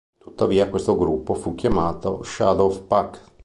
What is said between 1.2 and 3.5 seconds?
fu chiamato Shadowpact.